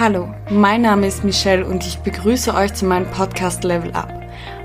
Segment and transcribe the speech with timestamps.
[0.00, 4.10] Hallo, mein Name ist Michelle und ich begrüße euch zu meinem Podcast Level Up.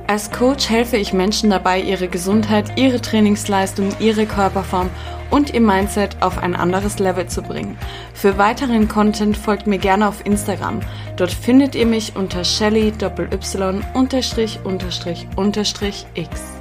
[0.08, 4.90] Als Coach helfe ich Menschen dabei, ihre Gesundheit, ihre Trainingsleistung, ihre Körperform
[5.32, 7.78] und ihr Mindset auf ein anderes Level zu bringen.
[8.14, 10.80] Für weiteren Content folgt mir gerne auf Instagram.
[11.18, 16.55] Dort findet ihr mich unter Shelly Y unterstrich unterstrich unterstrich X.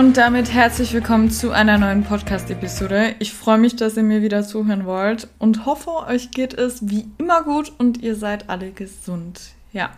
[0.00, 3.16] Und damit herzlich willkommen zu einer neuen Podcast-Episode.
[3.18, 7.10] Ich freue mich, dass ihr mir wieder zuhören wollt und hoffe, euch geht es wie
[7.18, 9.50] immer gut und ihr seid alle gesund.
[9.74, 9.90] Ja.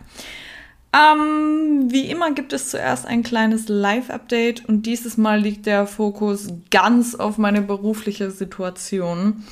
[0.92, 6.48] Ähm, wie immer gibt es zuerst ein kleines Live-Update und dieses Mal liegt der Fokus
[6.72, 9.44] ganz auf meine berufliche Situation.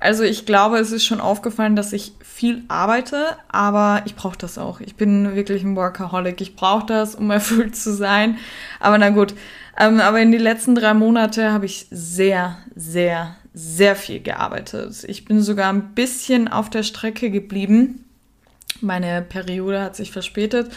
[0.00, 4.58] Also ich glaube, es ist schon aufgefallen, dass ich viel arbeite, aber ich brauche das
[4.58, 4.80] auch.
[4.80, 6.40] Ich bin wirklich ein Workaholic.
[6.40, 8.36] Ich brauche das, um erfüllt zu sein.
[8.80, 9.34] Aber na gut.
[9.78, 15.04] Ähm, aber in den letzten drei Monate habe ich sehr, sehr, sehr viel gearbeitet.
[15.06, 18.04] Ich bin sogar ein bisschen auf der Strecke geblieben.
[18.80, 20.70] Meine Periode hat sich verspätet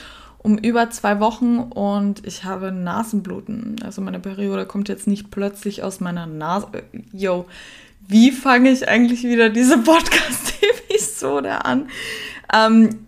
[0.44, 3.76] um über zwei Wochen und ich habe Nasenbluten.
[3.84, 6.68] Also meine Periode kommt jetzt nicht plötzlich aus meiner Nase.
[7.14, 7.46] Yo,
[8.08, 11.90] wie fange ich eigentlich wieder diese Podcast-Episode an?
[12.54, 13.08] Ähm,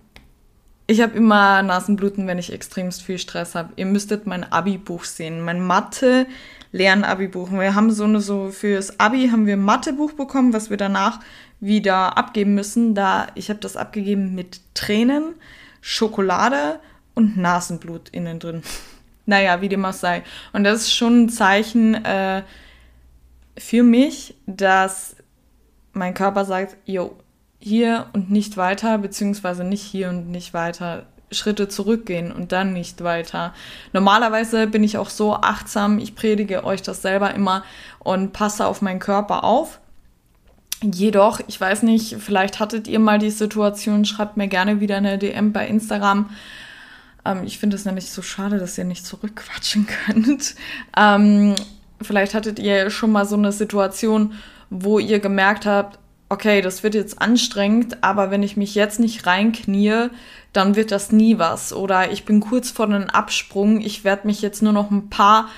[0.86, 3.74] ich habe immer Nasenbluten, wenn ich extremst viel Stress habe.
[3.78, 6.28] Ihr müsstet mein Abi-Buch sehen, mein Mathe
[6.74, 7.52] Lern-Abi-Buch.
[7.52, 11.20] Wir haben so eine so fürs Abi haben wir ein Mathebuch bekommen, was wir danach
[11.60, 12.96] wieder abgeben müssen.
[12.96, 15.36] Da ich habe das abgegeben mit Tränen,
[15.82, 16.80] Schokolade
[17.14, 18.64] und Nasenblut innen drin.
[19.26, 20.24] naja, wie dem auch sei.
[20.52, 22.44] Und das ist schon ein Zeichen äh,
[23.58, 25.16] für mich, dass
[25.94, 27.16] mein Körper sagt, jo,
[27.64, 31.06] hier und nicht weiter, beziehungsweise nicht hier und nicht weiter.
[31.32, 33.54] Schritte zurückgehen und dann nicht weiter.
[33.92, 37.64] Normalerweise bin ich auch so achtsam, ich predige euch das selber immer
[38.00, 39.80] und passe auf meinen Körper auf.
[40.84, 45.18] Jedoch, ich weiß nicht, vielleicht hattet ihr mal die Situation, schreibt mir gerne wieder eine
[45.18, 46.30] DM bei Instagram.
[47.26, 50.56] Ähm, ich finde es nämlich so schade, dass ihr nicht zurückquatschen könnt.
[50.98, 51.56] Ähm,
[52.02, 54.34] vielleicht hattet ihr schon mal so eine Situation,
[54.70, 56.00] wo ihr gemerkt habt,
[56.34, 60.10] okay, das wird jetzt anstrengend, aber wenn ich mich jetzt nicht reinknie,
[60.52, 61.72] dann wird das nie was.
[61.74, 65.50] Oder ich bin kurz vor einem Absprung, ich werde mich jetzt nur noch ein paar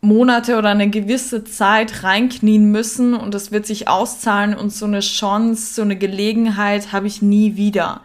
[0.00, 5.00] Monate oder eine gewisse Zeit reinknien müssen und es wird sich auszahlen und so eine
[5.00, 8.00] Chance, so eine Gelegenheit habe ich nie wieder.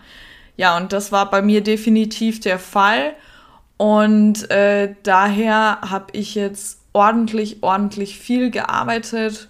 [0.58, 3.14] Ja, und das war bei mir definitiv der Fall.
[3.78, 9.48] Und äh, daher habe ich jetzt ordentlich, ordentlich viel gearbeitet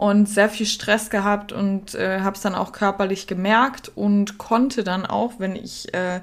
[0.00, 4.82] und sehr viel Stress gehabt und äh, habe es dann auch körperlich gemerkt und konnte
[4.82, 6.22] dann auch, wenn ich äh,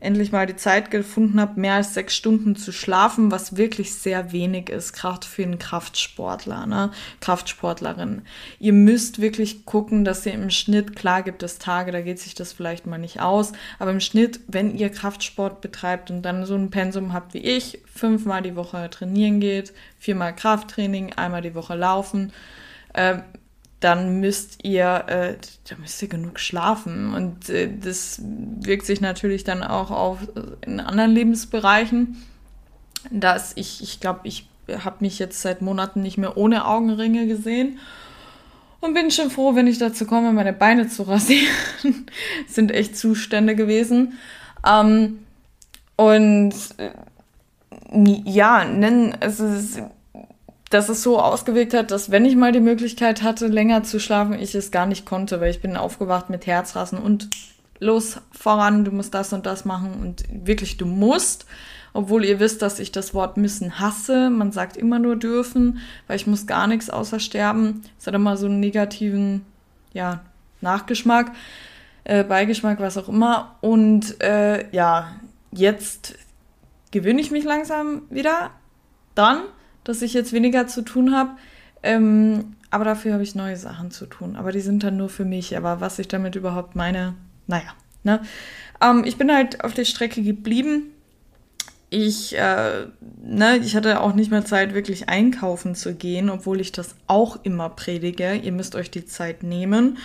[0.00, 4.32] endlich mal die Zeit gefunden habe, mehr als sechs Stunden zu schlafen, was wirklich sehr
[4.32, 6.92] wenig ist, gerade für einen Kraftsportler, ne?
[7.20, 8.22] Kraftsportlerin.
[8.58, 12.34] Ihr müsst wirklich gucken, dass ihr im Schnitt, klar gibt es Tage, da geht sich
[12.34, 16.54] das vielleicht mal nicht aus, aber im Schnitt, wenn ihr Kraftsport betreibt und dann so
[16.54, 21.74] ein Pensum habt wie ich, fünfmal die Woche trainieren geht, viermal Krafttraining, einmal die Woche
[21.74, 22.32] laufen,
[22.94, 23.18] äh,
[23.80, 25.36] dann müsst ihr, äh,
[25.68, 27.14] da müsst ihr genug schlafen.
[27.14, 30.18] Und äh, das wirkt sich natürlich dann auch auf
[30.60, 32.22] in anderen Lebensbereichen.
[33.10, 34.46] Dass ich, ich glaube, ich
[34.84, 37.78] habe mich jetzt seit Monaten nicht mehr ohne Augenringe gesehen.
[38.80, 41.48] Und bin schon froh, wenn ich dazu komme, meine Beine zu rasieren.
[42.46, 44.18] sind echt Zustände gewesen.
[44.66, 45.20] Ähm,
[45.96, 46.90] und äh,
[48.24, 49.82] ja, nennen, es ist
[50.70, 54.34] dass es so ausgewirkt hat, dass wenn ich mal die Möglichkeit hatte, länger zu schlafen,
[54.34, 57.28] ich es gar nicht konnte, weil ich bin aufgewacht mit Herzrasen und
[57.80, 61.46] los voran, du musst das und das machen und wirklich du musst,
[61.92, 64.30] obwohl ihr wisst, dass ich das Wort müssen hasse.
[64.30, 67.82] Man sagt immer nur dürfen, weil ich muss gar nichts außer sterben.
[67.98, 69.44] Es hat immer so einen negativen,
[69.92, 70.20] ja,
[70.60, 71.32] Nachgeschmack,
[72.04, 73.56] äh, Beigeschmack, was auch immer.
[73.60, 75.08] Und äh, ja,
[75.50, 76.14] jetzt
[76.92, 78.50] gewöhne ich mich langsam wieder
[79.16, 79.40] dran
[79.90, 81.32] dass ich jetzt weniger zu tun habe.
[81.82, 84.36] Ähm, aber dafür habe ich neue Sachen zu tun.
[84.36, 85.56] Aber die sind dann nur für mich.
[85.56, 87.14] Aber was ich damit überhaupt meine,
[87.46, 87.74] naja.
[88.02, 88.22] Ne?
[88.80, 90.92] Ähm, ich bin halt auf der Strecke geblieben
[91.90, 92.86] ich, äh,
[93.20, 97.40] ne, ich hatte auch nicht mehr Zeit, wirklich einkaufen zu gehen, obwohl ich das auch
[97.42, 98.34] immer predige.
[98.34, 99.98] Ihr müsst euch die Zeit nehmen.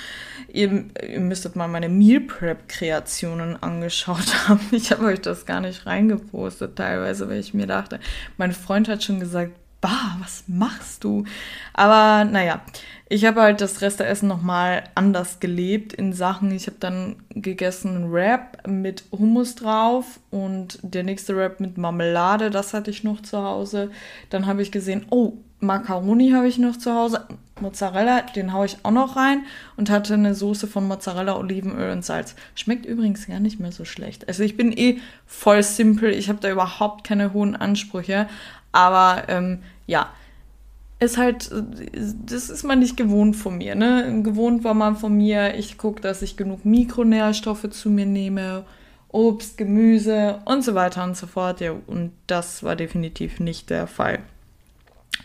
[0.51, 4.61] Ihr, ihr müsstet mal meine Meal Prep Kreationen angeschaut haben.
[4.71, 7.99] Ich habe euch das gar nicht reingepostet teilweise, weil ich mir dachte,
[8.37, 9.51] mein Freund hat schon gesagt,
[9.85, 11.25] bah, was machst du?
[11.73, 12.61] Aber naja,
[13.07, 16.51] ich habe halt das Resteessen nochmal anders gelebt in Sachen.
[16.51, 22.73] Ich habe dann gegessen Wrap mit Hummus drauf und der nächste Wrap mit Marmelade, das
[22.73, 23.91] hatte ich noch zu Hause.
[24.31, 27.27] Dann habe ich gesehen, oh, Macaroni habe ich noch zu Hause.
[27.61, 29.43] Mozzarella, den haue ich auch noch rein
[29.77, 32.35] und hatte eine Soße von Mozzarella, Olivenöl und Salz.
[32.55, 34.27] Schmeckt übrigens gar nicht mehr so schlecht.
[34.27, 38.27] Also ich bin eh voll simpel, ich habe da überhaupt keine hohen Ansprüche,
[38.75, 40.09] aber ähm, ja,
[40.99, 43.75] ist halt, das ist man nicht gewohnt von mir.
[43.75, 44.21] Ne?
[44.23, 48.65] Gewohnt war man von mir, ich gucke, dass ich genug Mikronährstoffe zu mir nehme,
[49.09, 51.61] Obst, Gemüse und so weiter und so fort.
[51.61, 54.19] Ja, und das war definitiv nicht der Fall.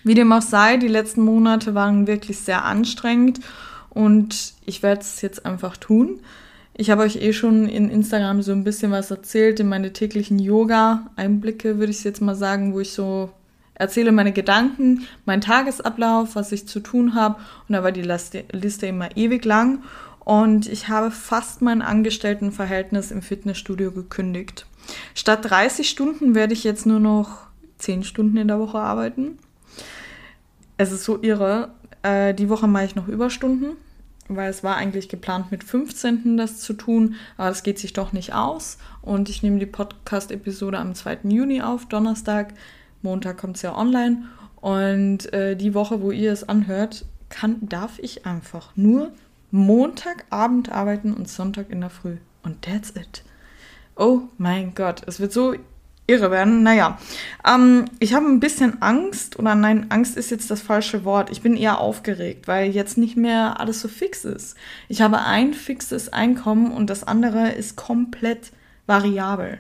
[0.05, 3.41] Wie dem auch sei, die letzten Monate waren wirklich sehr anstrengend
[3.91, 6.21] und ich werde es jetzt einfach tun.
[6.75, 10.39] Ich habe euch eh schon in Instagram so ein bisschen was erzählt, in meine täglichen
[10.39, 13.31] Yoga-Einblicke, würde ich jetzt mal sagen, wo ich so
[13.81, 17.37] erzähle meine Gedanken, meinen Tagesablauf, was ich zu tun habe.
[17.67, 19.83] Und da war die Liste immer ewig lang.
[20.21, 24.67] Und ich habe fast mein Angestelltenverhältnis im Fitnessstudio gekündigt.
[25.15, 27.47] Statt 30 Stunden werde ich jetzt nur noch
[27.79, 29.39] 10 Stunden in der Woche arbeiten.
[30.77, 31.71] Es ist so irre.
[32.03, 33.77] Äh, die Woche mache ich noch Überstunden,
[34.29, 36.37] weil es war eigentlich geplant, mit 15.
[36.37, 38.77] das zu tun, aber es geht sich doch nicht aus.
[39.01, 41.21] Und ich nehme die Podcast-Episode am 2.
[41.25, 42.53] Juni auf, Donnerstag.
[43.03, 44.25] Montag kommt es ja online.
[44.61, 49.13] Und äh, die Woche, wo ihr es anhört, kann, darf ich einfach nur
[49.51, 52.19] Montagabend arbeiten und Sonntag in der Früh.
[52.43, 53.25] Und that's it.
[53.97, 55.55] Oh mein Gott, es wird so
[56.07, 56.63] irre werden.
[56.63, 56.99] Naja,
[57.47, 61.31] ähm, ich habe ein bisschen Angst, oder nein, Angst ist jetzt das falsche Wort.
[61.31, 64.57] Ich bin eher aufgeregt, weil jetzt nicht mehr alles so fix ist.
[64.89, 68.53] Ich habe ein fixes Einkommen und das andere ist komplett
[68.87, 69.59] variabel.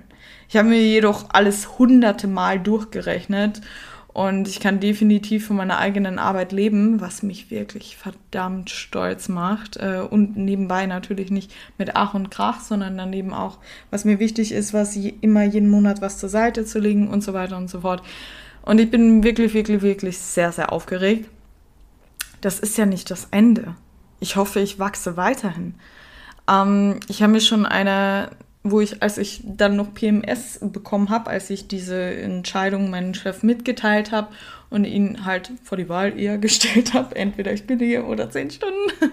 [0.50, 3.60] Ich habe mir jedoch alles hunderte Mal durchgerechnet
[4.08, 9.76] und ich kann definitiv von meiner eigenen Arbeit leben, was mich wirklich verdammt stolz macht.
[9.76, 13.58] Äh, und nebenbei natürlich nicht mit Ach und Krach, sondern daneben auch,
[13.92, 17.32] was mir wichtig ist, was immer jeden Monat was zur Seite zu legen und so
[17.32, 18.02] weiter und so fort.
[18.62, 21.30] Und ich bin wirklich, wirklich, wirklich sehr, sehr aufgeregt.
[22.40, 23.76] Das ist ja nicht das Ende.
[24.18, 25.76] Ich hoffe, ich wachse weiterhin.
[26.50, 28.30] Ähm, ich habe mir schon eine
[28.62, 33.42] wo ich, als ich dann noch PMS bekommen habe, als ich diese Entscheidung meinem Chef
[33.42, 34.28] mitgeteilt habe
[34.68, 38.92] und ihn halt vor die Wahl eher gestellt habe, entweder ich kündige oder zehn Stunden.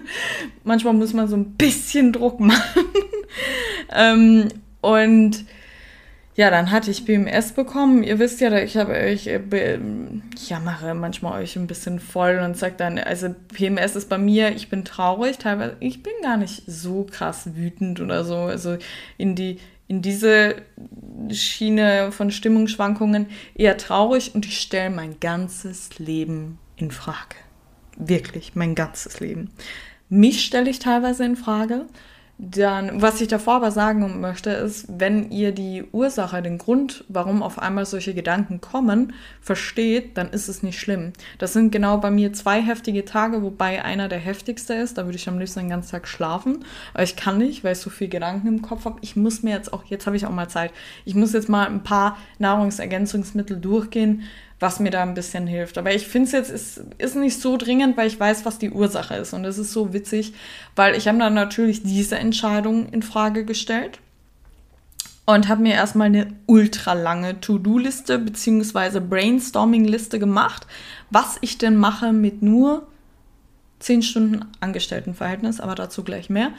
[0.64, 2.84] Manchmal muss man so ein bisschen Druck machen.
[3.94, 4.48] ähm,
[4.80, 5.44] und
[6.38, 8.04] ja, dann hatte ich BMS bekommen.
[8.04, 9.80] Ihr wisst ja, ich habe euch, äh,
[10.36, 14.54] ich mache manchmal euch ein bisschen voll und sage dann, also PMS ist bei mir,
[14.54, 18.36] ich bin traurig, teilweise, ich bin gar nicht so krass wütend oder so.
[18.36, 18.78] Also
[19.16, 19.58] in die,
[19.88, 20.54] in diese
[21.32, 23.26] Schiene von Stimmungsschwankungen
[23.56, 27.34] eher traurig und ich stelle mein ganzes Leben in Frage.
[27.96, 29.50] Wirklich, mein ganzes Leben.
[30.08, 31.86] Mich stelle ich teilweise in Frage.
[32.40, 37.42] Dann, was ich davor aber sagen möchte, ist, wenn ihr die Ursache, den Grund, warum
[37.42, 41.12] auf einmal solche Gedanken kommen, versteht, dann ist es nicht schlimm.
[41.38, 44.98] Das sind genau bei mir zwei heftige Tage, wobei einer der heftigste ist.
[44.98, 46.64] Da würde ich am liebsten den ganzen Tag schlafen.
[46.94, 48.98] Aber ich kann nicht, weil ich so viel Gedanken im Kopf habe.
[49.00, 50.70] Ich muss mir jetzt auch, jetzt habe ich auch mal Zeit,
[51.04, 54.22] ich muss jetzt mal ein paar Nahrungsergänzungsmittel durchgehen,
[54.60, 55.78] was mir da ein bisschen hilft.
[55.78, 58.70] Aber ich finde es jetzt ist, ist nicht so dringend, weil ich weiß, was die
[58.70, 59.32] Ursache ist.
[59.32, 60.34] Und es ist so witzig,
[60.74, 64.00] weil ich habe dann natürlich diese Entscheidung in Frage gestellt
[65.26, 69.00] und habe mir erstmal eine ultra lange To-Do-Liste bzw.
[69.00, 70.66] Brainstorming-Liste gemacht,
[71.10, 72.86] was ich denn mache mit nur
[73.80, 76.50] 10 Stunden Angestelltenverhältnis, aber dazu gleich mehr.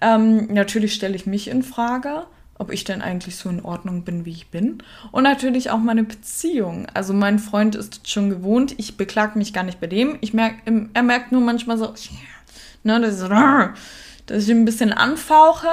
[0.00, 2.26] Ähm, natürlich stelle ich mich in Frage
[2.58, 4.78] ob ich denn eigentlich so in Ordnung bin, wie ich bin.
[5.12, 6.86] Und natürlich auch meine Beziehung.
[6.92, 10.18] Also mein Freund ist schon gewohnt, ich beklag mich gar nicht bei dem.
[10.20, 10.54] Ich merk,
[10.92, 11.94] er merkt nur manchmal so,
[12.82, 13.30] ne, das ist,
[14.26, 15.68] dass ich ein bisschen anfauche.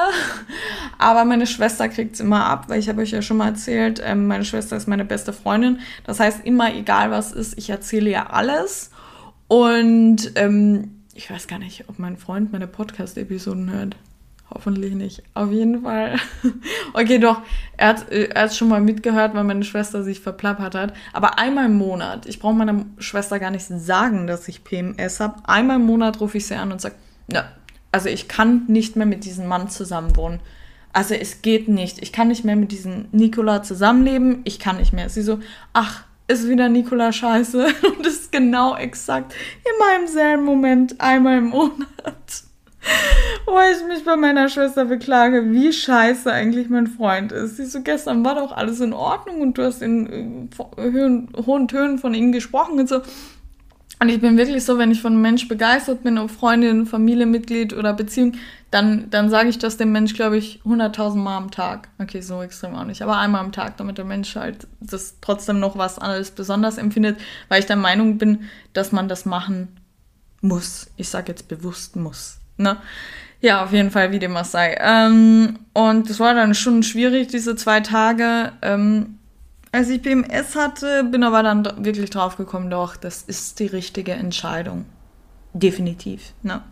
[0.99, 4.01] Aber meine Schwester kriegt es immer ab, weil ich habe euch ja schon mal erzählt,
[4.03, 5.79] ähm, meine Schwester ist meine beste Freundin.
[6.05, 8.91] Das heißt, immer egal was ist, ich erzähle ihr alles.
[9.47, 13.95] Und ähm, ich weiß gar nicht, ob mein Freund meine Podcast-Episoden hört.
[14.53, 15.23] Hoffentlich nicht.
[15.33, 16.17] Auf jeden Fall.
[16.93, 17.41] okay, doch.
[17.77, 20.93] Er hat er hat schon mal mitgehört, weil meine Schwester sich verplappert hat.
[21.13, 22.27] Aber einmal im Monat.
[22.27, 25.41] Ich brauche meiner Schwester gar nicht sagen, dass ich PMS habe.
[25.45, 26.95] Einmal im Monat rufe ich sie an und sage,
[27.31, 27.51] ja,
[27.91, 30.39] also ich kann nicht mehr mit diesem Mann zusammenwohnen.
[30.93, 32.01] Also es geht nicht.
[32.01, 34.41] Ich kann nicht mehr mit diesem Nikola zusammenleben.
[34.43, 35.09] Ich kann nicht mehr.
[35.09, 35.39] Sie so,
[35.73, 37.65] ach, ist wieder Nikola scheiße.
[37.97, 42.43] Und ist genau exakt in meinem selben Moment einmal im Monat
[43.45, 47.57] wo ich mich bei meiner Schwester beklage, wie scheiße eigentlich mein Freund ist.
[47.57, 51.99] Sie so, gestern war doch alles in Ordnung und du hast in hohen, hohen Tönen
[51.99, 53.01] von ihm gesprochen und so.
[53.99, 57.73] Und ich bin wirklich so, wenn ich von einem Mensch begeistert bin, ob Freundin, Familienmitglied
[57.73, 58.33] oder Beziehung,
[58.69, 61.87] dann, dann sage ich das dem Mensch, glaube ich, 100.000 Mal am Tag.
[61.97, 65.61] Okay, so extrem auch nicht, aber einmal am Tag, damit der Mensch halt das trotzdem
[65.61, 69.69] noch was anderes besonders empfindet, weil ich der Meinung bin, dass man das machen
[70.41, 70.87] muss.
[70.97, 72.39] Ich sage jetzt bewusst muss.
[72.57, 72.77] Ne?
[73.41, 74.77] Ja, auf jeden Fall, wie dem auch sei.
[74.79, 78.51] Ähm, und es war dann schon schwierig, diese zwei Tage.
[78.61, 79.19] Ähm,
[79.71, 84.13] als ich BMS hatte, bin aber dann wirklich drauf gekommen, doch, das ist die richtige
[84.13, 84.85] Entscheidung.
[85.53, 86.33] Definitiv.
[86.43, 86.63] Ne?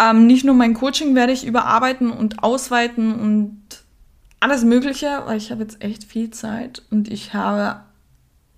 [0.00, 3.60] Ähm, nicht nur mein Coaching werde ich überarbeiten und ausweiten und
[4.40, 7.80] alles Mögliche, weil ich habe jetzt echt viel Zeit und ich habe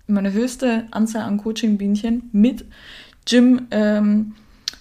[0.07, 2.65] meine höchste Anzahl an Coaching-Bienchen mit
[3.25, 4.35] Gym, ähm,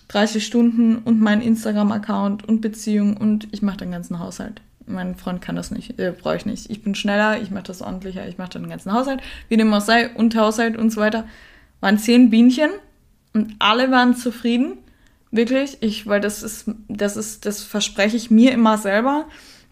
[0.09, 4.61] 30 Stunden und mein Instagram-Account und Beziehung und ich mache den ganzen Haushalt.
[4.87, 6.71] Mein Freund kann das nicht, äh, brauche ich nicht.
[6.71, 9.81] Ich bin schneller, ich mache das ordentlicher, ich mache den ganzen Haushalt, wie dem auch
[9.81, 11.27] sei, und Haushalt und so weiter.
[11.81, 12.71] Waren zehn Bienchen
[13.35, 14.79] und alle waren zufrieden.
[15.33, 19.27] Wirklich, ich, weil das ist, das ist, das verspreche ich mir immer selber.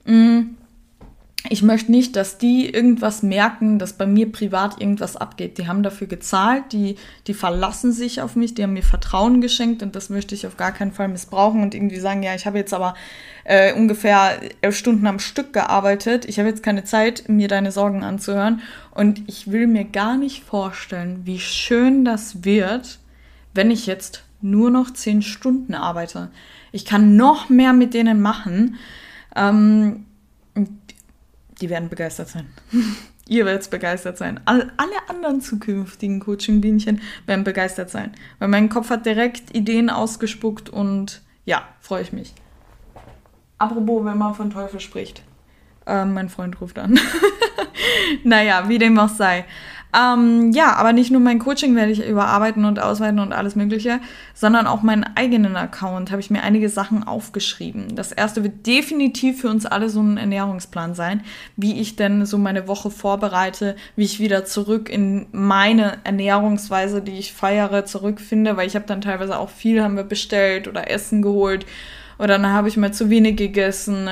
[0.04, 0.56] Mm
[1.50, 5.58] ich möchte nicht, dass die irgendwas merken, dass bei mir privat irgendwas abgeht.
[5.58, 6.96] Die haben dafür gezahlt, die,
[7.26, 10.56] die verlassen sich auf mich, die haben mir Vertrauen geschenkt und das möchte ich auf
[10.56, 12.94] gar keinen Fall missbrauchen und irgendwie sagen, ja, ich habe jetzt aber
[13.44, 18.02] äh, ungefähr elf Stunden am Stück gearbeitet, ich habe jetzt keine Zeit, mir deine Sorgen
[18.02, 23.00] anzuhören und ich will mir gar nicht vorstellen, wie schön das wird,
[23.52, 26.30] wenn ich jetzt nur noch zehn Stunden arbeite.
[26.72, 28.76] Ich kann noch mehr mit denen machen.
[29.36, 30.06] Ähm,
[31.60, 32.46] die werden begeistert sein.
[33.28, 34.40] Ihr werdet begeistert sein.
[34.44, 38.12] All, alle anderen zukünftigen Coaching-Bienchen werden begeistert sein.
[38.38, 42.34] Weil mein Kopf hat direkt Ideen ausgespuckt und ja, freue ich mich.
[43.56, 45.22] Apropos, wenn man von Teufel spricht.
[45.86, 46.98] Äh, mein Freund ruft an.
[48.24, 49.44] naja, wie dem auch sei.
[49.94, 54.00] Ähm, ja, aber nicht nur mein Coaching werde ich überarbeiten und ausweiten und alles Mögliche,
[54.34, 57.94] sondern auch meinen eigenen Account habe ich mir einige Sachen aufgeschrieben.
[57.94, 61.22] Das erste wird definitiv für uns alle so ein Ernährungsplan sein,
[61.56, 67.18] wie ich denn so meine Woche vorbereite, wie ich wieder zurück in meine Ernährungsweise, die
[67.18, 71.22] ich feiere, zurückfinde, weil ich habe dann teilweise auch viel haben wir bestellt oder Essen
[71.22, 71.66] geholt
[72.18, 74.08] oder dann habe ich mal zu wenig gegessen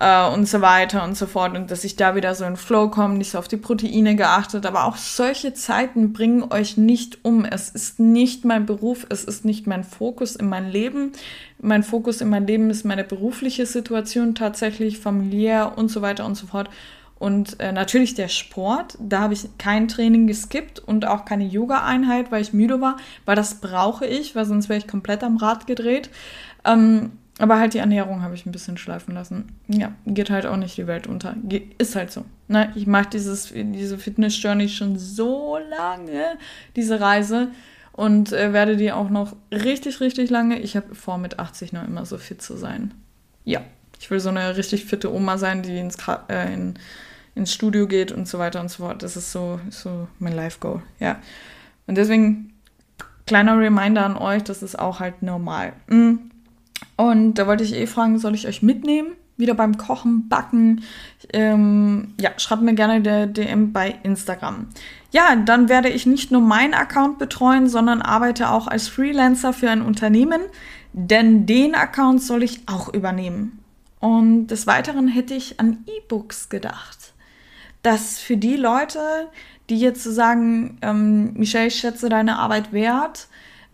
[0.00, 1.56] äh, und so weiter und so fort.
[1.56, 4.66] Und dass ich da wieder so in Flow komme, nicht so auf die Proteine geachtet.
[4.66, 7.44] Aber auch solche Zeiten bringen euch nicht um.
[7.44, 11.12] Es ist nicht mein Beruf, es ist nicht mein Fokus in meinem Leben.
[11.60, 16.34] Mein Fokus in meinem Leben ist meine berufliche Situation tatsächlich, familiär und so weiter und
[16.34, 16.68] so fort.
[17.16, 22.30] Und äh, natürlich der Sport, da habe ich kein Training geskippt und auch keine Yoga-Einheit,
[22.30, 25.66] weil ich müde war, weil das brauche ich, weil sonst wäre ich komplett am Rad
[25.66, 26.10] gedreht.
[26.64, 29.46] Ähm, aber halt die Ernährung habe ich ein bisschen schleifen lassen.
[29.66, 31.34] Ja, geht halt auch nicht die Welt unter.
[31.78, 32.24] ist halt so.
[32.46, 32.72] Ne?
[32.76, 36.38] Ich mache diese Fitness-Journey schon so lange,
[36.76, 37.48] diese Reise.
[37.92, 40.58] Und äh, werde die auch noch richtig, richtig lange.
[40.58, 42.92] Ich habe vor, mit 80 noch immer so fit zu sein.
[43.44, 43.62] Ja,
[44.00, 45.96] ich will so eine richtig fitte Oma sein, die ins,
[46.28, 46.74] äh, in,
[47.36, 49.04] ins Studio geht und so weiter und so fort.
[49.04, 50.82] Das ist so, so mein Life-Goal.
[50.98, 51.20] Ja.
[51.86, 52.54] Und deswegen,
[53.26, 55.72] kleiner Reminder an euch, das ist auch halt normal.
[55.88, 56.30] Mhm
[56.96, 59.12] und da wollte ich eh fragen, soll ich euch mitnehmen?
[59.36, 60.84] Wieder beim Kochen, Backen.
[61.32, 64.68] Ähm, ja, schreibt mir gerne der DM bei Instagram.
[65.10, 69.70] Ja, dann werde ich nicht nur meinen Account betreuen, sondern arbeite auch als Freelancer für
[69.70, 70.40] ein Unternehmen,
[70.92, 73.58] denn den Account soll ich auch übernehmen.
[73.98, 77.14] Und des Weiteren hätte ich an E-Books gedacht.
[77.82, 79.00] Dass für die Leute,
[79.70, 83.28] die jetzt so sagen, ähm, Michelle, ich schätze deine Arbeit wert,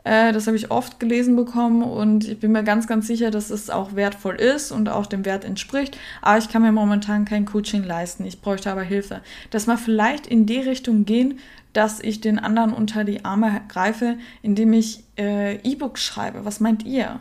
[0.04, 3.50] äh, das habe ich oft gelesen bekommen und ich bin mir ganz, ganz sicher, dass
[3.50, 5.98] es auch wertvoll ist und auch dem Wert entspricht.
[6.22, 8.24] Aber ich kann mir momentan kein Coaching leisten.
[8.24, 9.20] Ich bräuchte aber Hilfe.
[9.50, 11.38] Dass wir vielleicht in die Richtung gehen,
[11.72, 16.44] dass ich den anderen unter die Arme greife, indem ich äh, E-Books schreibe.
[16.44, 17.20] Was meint ihr?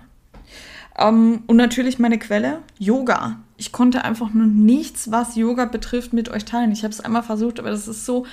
[0.97, 3.39] Ähm, und natürlich meine Quelle, Yoga.
[3.57, 6.71] Ich konnte einfach nur nichts, was Yoga betrifft, mit euch teilen.
[6.71, 8.25] Ich habe es einmal versucht, aber das ist so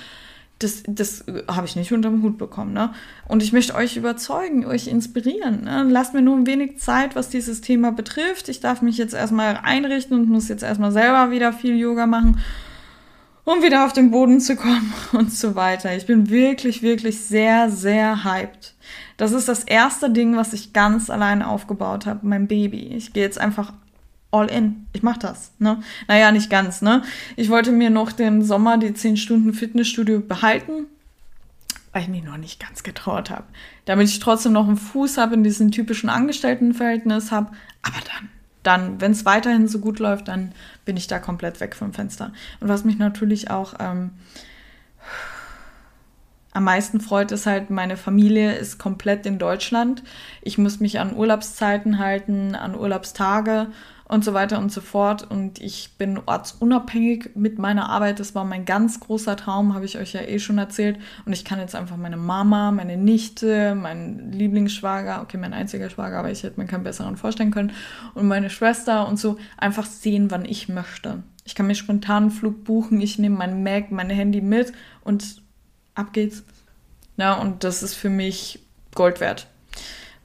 [0.59, 2.73] das, das habe ich nicht unterm Hut bekommen.
[2.73, 2.91] Ne?
[3.27, 5.65] Und ich möchte euch überzeugen, euch inspirieren.
[5.65, 5.85] Ne?
[5.87, 8.49] Lasst mir nur ein wenig Zeit, was dieses Thema betrifft.
[8.49, 12.39] Ich darf mich jetzt erstmal einrichten und muss jetzt erstmal selber wieder viel Yoga machen,
[13.43, 15.95] um wieder auf den Boden zu kommen und so weiter.
[15.95, 18.73] Ich bin wirklich, wirklich sehr, sehr hyped.
[19.17, 22.93] Das ist das erste Ding, was ich ganz allein aufgebaut habe, mein Baby.
[22.95, 23.73] Ich gehe jetzt einfach
[24.31, 24.87] all in.
[24.93, 25.81] Ich mach das, ne?
[26.07, 27.03] Naja, nicht ganz, ne?
[27.35, 30.87] Ich wollte mir noch den Sommer die 10 Stunden Fitnessstudio behalten,
[31.93, 33.45] weil ich mich noch nicht ganz getraut habe.
[33.85, 37.51] Damit ich trotzdem noch einen Fuß habe in diesem typischen Angestelltenverhältnis habe.
[37.81, 38.29] Aber dann,
[38.63, 40.51] dann, wenn es weiterhin so gut läuft, dann
[40.83, 42.33] bin ich da komplett weg vom Fenster.
[42.59, 44.11] Und was mich natürlich auch ähm,
[46.51, 50.03] am meisten freut, ist halt, meine Familie ist komplett in Deutschland.
[50.41, 53.67] Ich muss mich an Urlaubszeiten halten, an Urlaubstage
[54.07, 55.29] und so weiter und so fort.
[55.29, 58.19] Und ich bin ortsunabhängig mit meiner Arbeit.
[58.19, 60.97] Das war mein ganz großer Traum, habe ich euch ja eh schon erzählt.
[61.25, 66.19] Und ich kann jetzt einfach meine Mama, meine Nichte, meinen Lieblingsschwager, okay, mein einziger Schwager,
[66.19, 67.71] aber ich hätte mir keinen besseren vorstellen können,
[68.13, 71.23] und meine Schwester und so einfach sehen, wann ich möchte.
[71.43, 74.73] Ich kann mir spontan einen Flug buchen, ich nehme mein Mac, mein Handy mit
[75.03, 75.41] und
[75.95, 76.43] ab geht's.
[77.17, 78.59] Ja, und das ist für mich
[78.93, 79.47] Gold wert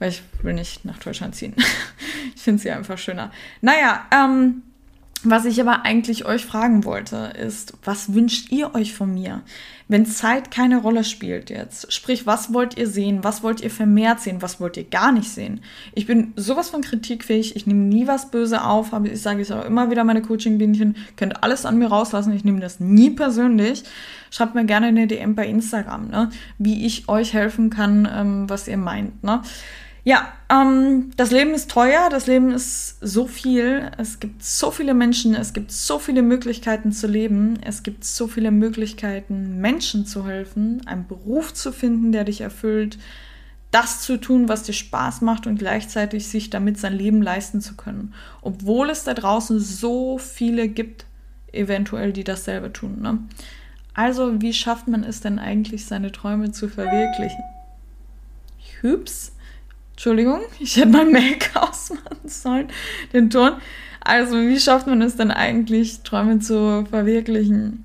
[0.03, 1.55] weil ich will nicht nach Deutschland ziehen.
[2.35, 3.31] ich finde sie einfach schöner.
[3.61, 4.63] Naja, ähm,
[5.23, 9.43] was ich aber eigentlich euch fragen wollte, ist, was wünscht ihr euch von mir?
[9.87, 13.23] Wenn Zeit keine Rolle spielt jetzt, sprich, was wollt ihr sehen?
[13.23, 14.43] Was wollt ihr vermehrt sehen?
[14.43, 15.61] Was wollt ihr gar nicht sehen?
[15.95, 17.55] Ich bin sowas von kritikfähig.
[17.55, 20.97] Ich nehme nie was böse auf, aber ich sage es auch immer wieder meine Coaching-Bienchen,
[21.15, 22.33] könnt alles an mir rauslassen.
[22.33, 23.85] Ich nehme das nie persönlich.
[24.33, 26.31] Schreibt mir gerne eine DM bei Instagram, ne?
[26.59, 29.23] wie ich euch helfen kann, ähm, was ihr meint.
[29.23, 29.43] Ne?
[30.05, 34.95] Ja, ähm, das Leben ist teuer, das Leben ist so viel, es gibt so viele
[34.95, 40.27] Menschen, es gibt so viele Möglichkeiten zu leben, es gibt so viele Möglichkeiten, Menschen zu
[40.27, 42.99] helfen, einen Beruf zu finden, der dich erfüllt,
[43.71, 47.75] das zu tun, was dir Spaß macht und gleichzeitig sich damit sein Leben leisten zu
[47.75, 48.13] können.
[48.43, 51.07] Obwohl es da draußen so viele gibt,
[51.53, 53.01] eventuell, die dasselbe tun.
[53.01, 53.19] Ne?
[53.95, 57.43] Also, wie schafft man es denn eigentlich, seine Träume zu verwirklichen?
[58.81, 59.32] Hübs.
[60.03, 62.67] Entschuldigung, ich hätte mein Make ausmachen sollen,
[63.13, 63.53] den Ton.
[64.01, 67.85] Also, wie schafft man es denn eigentlich, Träume zu verwirklichen?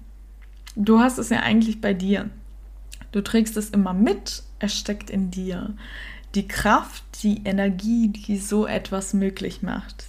[0.76, 2.32] Du hast es ja eigentlich bei dir.
[3.12, 5.76] Du trägst es immer mit, es steckt in dir.
[6.34, 10.06] Die Kraft, die Energie, die so etwas möglich macht.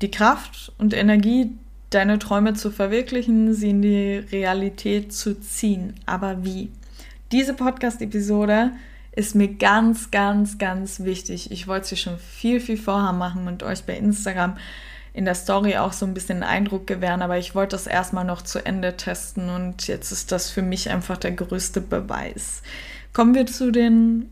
[0.00, 1.50] Die Kraft und Energie,
[1.90, 5.96] deine Träume zu verwirklichen, sie in die Realität zu ziehen.
[6.06, 6.70] Aber wie?
[7.30, 8.70] Diese Podcast-Episode
[9.16, 11.50] ist mir ganz, ganz, ganz wichtig.
[11.50, 14.56] Ich wollte sie schon viel, viel vorher machen und euch bei Instagram
[15.12, 18.42] in der Story auch so ein bisschen Eindruck gewähren, aber ich wollte das erstmal noch
[18.42, 22.62] zu Ende testen und jetzt ist das für mich einfach der größte Beweis.
[23.12, 24.28] Kommen wir zu den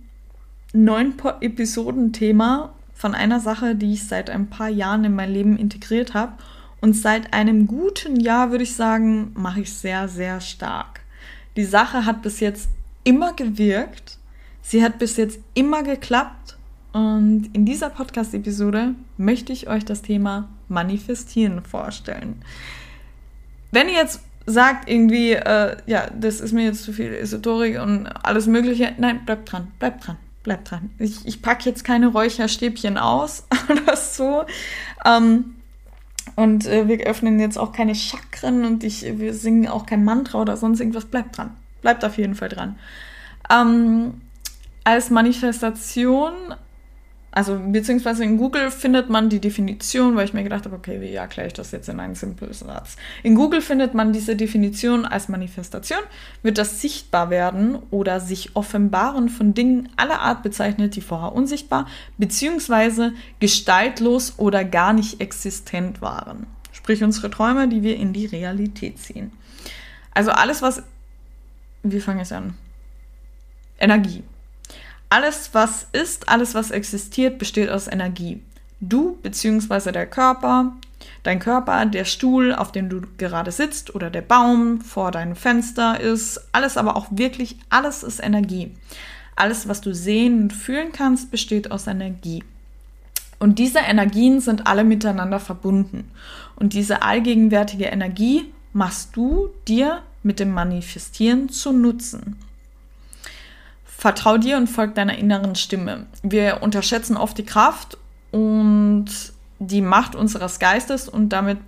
[0.73, 6.15] neuen Episoden-Thema von einer Sache, die ich seit ein paar Jahren in mein Leben integriert
[6.15, 6.33] habe.
[6.81, 11.01] Und seit einem guten Jahr, würde ich sagen, mache ich sehr, sehr stark.
[11.55, 12.69] Die Sache hat bis jetzt
[13.05, 14.19] immer gewirkt
[14.63, 16.57] Sie hat bis jetzt immer geklappt
[16.93, 22.43] und in dieser Podcast-Episode möchte ich euch das Thema Manifestieren vorstellen.
[23.71, 28.07] Wenn ihr jetzt sagt irgendwie, äh, ja, das ist mir jetzt zu viel Esoterik und
[28.07, 30.91] alles Mögliche, nein, bleibt dran, bleibt dran, bleibt dran.
[30.99, 34.45] Ich, ich packe jetzt keine Räucherstäbchen aus oder so.
[35.05, 35.57] Ähm,
[36.37, 40.41] und äh, wir öffnen jetzt auch keine Chakren und ich, wir singen auch kein Mantra
[40.41, 41.05] oder sonst irgendwas.
[41.05, 41.57] Bleibt dran.
[41.81, 42.79] Bleibt auf jeden Fall dran.
[43.51, 44.21] Ähm,
[44.85, 46.33] als Manifestation,
[47.31, 51.15] also beziehungsweise in Google findet man die Definition, weil ich mir gedacht habe, okay, wie
[51.15, 52.97] erkläre ich das jetzt in einen simplen Satz?
[53.23, 56.01] In Google findet man diese Definition als Manifestation,
[56.43, 61.87] wird das Sichtbarwerden oder sich Offenbaren von Dingen aller Art bezeichnet, die vorher unsichtbar
[62.19, 66.47] beziehungsweise gestaltlos oder gar nicht existent waren.
[66.73, 69.33] Sprich unsere Träume, die wir in die Realität ziehen.
[70.13, 70.83] Also alles, was,
[71.83, 72.59] wie fange ich an?
[73.79, 74.23] Energie.
[75.13, 78.41] Alles, was ist, alles, was existiert, besteht aus Energie.
[78.81, 79.93] Du bzw.
[79.93, 80.73] der Körper,
[81.23, 86.01] dein Körper, der Stuhl, auf dem du gerade sitzt oder der Baum vor deinem Fenster
[86.01, 88.73] ist, alles aber auch wirklich, alles ist Energie.
[89.37, 92.43] Alles, was du sehen und fühlen kannst, besteht aus Energie.
[93.39, 96.11] Und diese Energien sind alle miteinander verbunden.
[96.57, 102.39] Und diese allgegenwärtige Energie machst du dir mit dem Manifestieren zu Nutzen.
[104.03, 106.07] Vertrau dir und folg deiner inneren Stimme.
[106.25, 107.99] Wir unterschätzen oft die Kraft
[108.33, 109.07] und
[109.61, 111.59] die Macht unseres Geistes und damit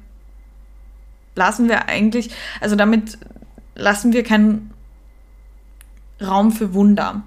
[1.36, 3.18] lassen wir eigentlich, also damit
[3.76, 4.72] lassen wir keinen
[6.20, 7.22] Raum für Wunder.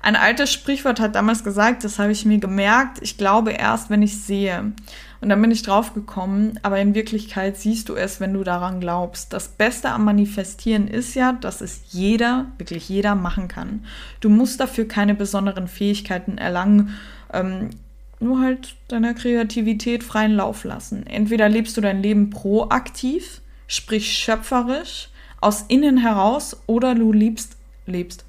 [0.00, 4.02] Ein altes Sprichwort hat damals gesagt, das habe ich mir gemerkt, ich glaube erst, wenn
[4.02, 4.74] ich sehe.
[5.22, 8.80] Und dann bin ich drauf gekommen, aber in Wirklichkeit siehst du es, wenn du daran
[8.80, 9.32] glaubst.
[9.32, 13.84] Das Beste am Manifestieren ist ja, dass es jeder, wirklich jeder machen kann.
[14.18, 16.98] Du musst dafür keine besonderen Fähigkeiten erlangen.
[17.32, 17.70] Ähm,
[18.18, 21.06] nur halt deiner Kreativität freien Lauf lassen.
[21.06, 25.08] Entweder lebst du dein Leben proaktiv, sprich schöpferisch,
[25.40, 27.56] aus innen heraus, oder du liebst,
[27.86, 28.24] lebst,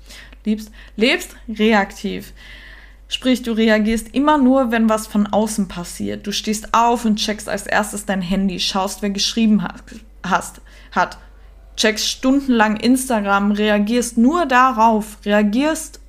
[0.46, 2.34] liebst, lebst reaktiv.
[3.14, 6.26] Sprich, du reagierst immer nur, wenn was von außen passiert.
[6.26, 9.84] Du stehst auf und checkst als erstes dein Handy, schaust, wer geschrieben hat,
[10.92, 11.20] hat,
[11.78, 16.00] checkst stundenlang Instagram, reagierst nur darauf, reagierst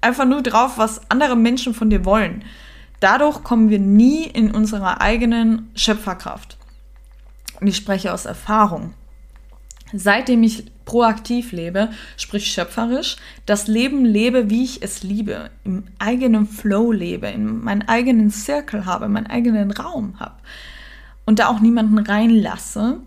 [0.00, 2.44] einfach nur drauf, was andere Menschen von dir wollen.
[3.00, 6.56] Dadurch kommen wir nie in unserer eigenen Schöpferkraft.
[7.60, 8.94] Und ich spreche aus Erfahrung.
[9.92, 16.46] Seitdem ich proaktiv lebe, sprich schöpferisch, das Leben lebe, wie ich es liebe, im eigenen
[16.46, 20.34] Flow lebe, in meinen eigenen Circle habe, meinen eigenen Raum habe
[21.26, 22.98] und da auch niemanden reinlasse.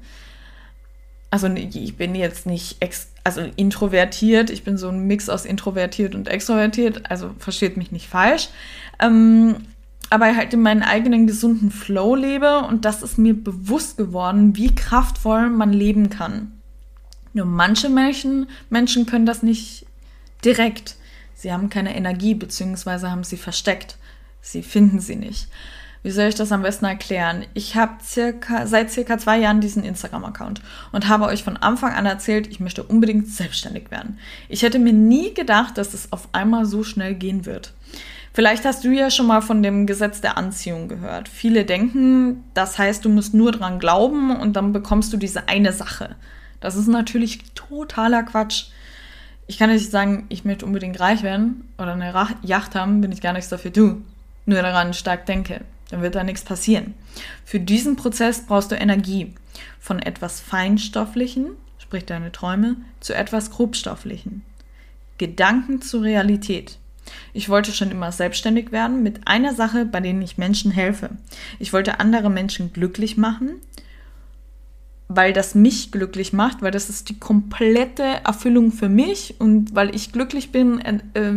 [1.29, 2.77] Also ich bin jetzt nicht
[3.25, 8.07] also introvertiert, ich bin so ein Mix aus introvertiert und extrovertiert, also versteht mich nicht
[8.07, 8.47] falsch.
[8.99, 9.55] Ähm,
[10.09, 14.73] aber halt in meinen eigenen gesunden Flow lebe und das ist mir bewusst geworden, wie
[14.73, 16.52] kraftvoll man leben kann.
[17.33, 19.85] Nur manche Menschen, Menschen können das nicht
[20.45, 20.95] direkt.
[21.33, 23.97] Sie haben keine Energie, beziehungsweise haben sie versteckt.
[24.41, 25.47] Sie finden sie nicht.
[26.03, 27.45] Wie soll ich das am besten erklären?
[27.53, 32.05] Ich habe circa, seit circa zwei Jahren diesen Instagram-Account und habe euch von Anfang an
[32.05, 34.19] erzählt, ich möchte unbedingt selbstständig werden.
[34.49, 37.73] Ich hätte mir nie gedacht, dass es auf einmal so schnell gehen wird.
[38.33, 41.29] Vielleicht hast du ja schon mal von dem Gesetz der Anziehung gehört.
[41.29, 45.71] Viele denken, das heißt, du musst nur dran glauben und dann bekommst du diese eine
[45.71, 46.15] Sache.
[46.63, 48.67] Das ist natürlich totaler Quatsch.
[49.47, 53.19] Ich kann nicht sagen, ich möchte unbedingt reich werden oder eine Yacht haben, bin ich
[53.19, 54.01] gar nichts dafür du.
[54.45, 56.93] Nur daran stark denke, dann wird da nichts passieren.
[57.43, 59.33] Für diesen Prozess brauchst du Energie.
[59.77, 61.47] Von etwas Feinstofflichen,
[61.79, 64.41] sprich deine Träume, zu etwas Grobstofflichen.
[65.17, 66.77] Gedanken zur Realität.
[67.33, 71.09] Ich wollte schon immer selbstständig werden mit einer Sache, bei denen ich Menschen helfe.
[71.59, 73.59] Ich wollte andere Menschen glücklich machen
[75.07, 79.93] weil das mich glücklich macht, weil das ist die komplette Erfüllung für mich und weil
[79.95, 81.33] ich glücklich bin, äh,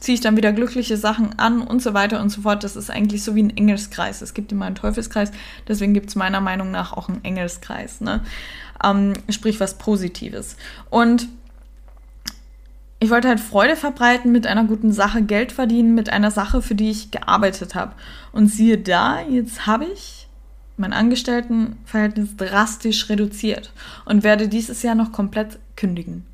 [0.00, 2.64] ziehe ich dann wieder glückliche Sachen an und so weiter und so fort.
[2.64, 4.22] Das ist eigentlich so wie ein Engelskreis.
[4.22, 5.32] Es gibt immer einen Teufelskreis,
[5.66, 8.00] deswegen gibt es meiner Meinung nach auch einen Engelskreis.
[8.00, 8.22] Ne?
[8.84, 10.56] Ähm, sprich was Positives.
[10.90, 11.28] Und
[13.00, 16.74] ich wollte halt Freude verbreiten mit einer guten Sache, Geld verdienen mit einer Sache, für
[16.74, 17.92] die ich gearbeitet habe.
[18.32, 20.27] Und siehe da, jetzt habe ich
[20.78, 23.72] mein Angestelltenverhältnis drastisch reduziert
[24.04, 26.26] und werde dieses Jahr noch komplett kündigen.